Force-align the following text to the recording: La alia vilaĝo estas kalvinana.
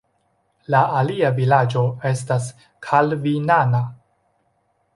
La 0.75 0.79
alia 1.01 1.29
vilaĝo 1.39 1.83
estas 2.11 2.49
kalvinana. 2.89 3.83